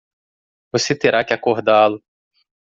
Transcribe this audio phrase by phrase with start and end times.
[0.71, 2.01] Você terá que acordá-lo.